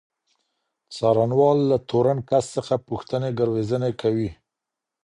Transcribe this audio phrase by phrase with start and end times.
[0.95, 4.29] څارنوال له تورن کس څخه پوښتني ګروېږنې کوي.